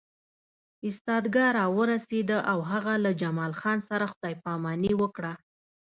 ایستګاه 0.85 1.53
راورسېده 1.59 2.37
او 2.51 2.59
هغه 2.71 2.93
له 3.03 3.11
جمال 3.21 3.51
خان 3.59 3.77
سره 3.89 4.05
خدای 4.11 4.35
پاماني 4.43 4.93
وکړه 5.01 5.33